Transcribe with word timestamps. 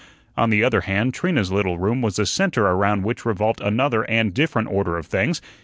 On 0.35 0.49
the 0.49 0.63
other 0.63 0.81
hand, 0.81 1.13
Trina's 1.13 1.51
little 1.51 1.77
room 1.77 2.01
was 2.01 2.15
the 2.15 2.25
centre 2.25 2.65
around 2.65 3.03
which 3.03 3.23
revolved 3.23 3.61
another 3.61 4.01
and 4.09 4.33
different 4.33 4.67
order 4.67 4.97
of 4.97 5.05
things. 5.05 5.41